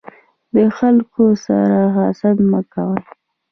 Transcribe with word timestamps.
د 0.53 0.55
خلکو 0.77 1.23
سره 1.45 1.79
حسد 1.95 2.37
مه 2.49 2.61
کوی. 2.73 3.01